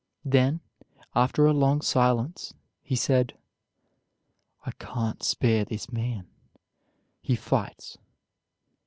[0.25, 0.61] Then,
[1.13, 3.37] after a long silence, he said:
[4.65, 6.25] "I can't spare this man.
[7.21, 7.99] He fights."